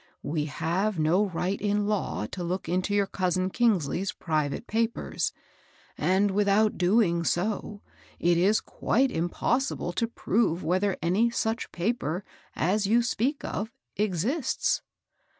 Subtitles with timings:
[0.23, 5.31] We have no right in law to look into your cousin Kingsley's private papers,
[5.95, 7.83] and without doing so,
[8.19, 12.23] it is quite impossible to prove whether any such paper
[12.55, 14.81] as you speak of exists.